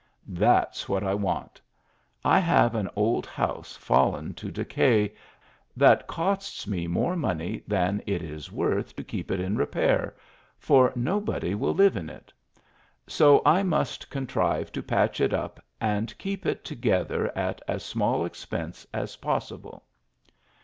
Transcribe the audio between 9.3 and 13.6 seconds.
in repair, for nobody will live in it; so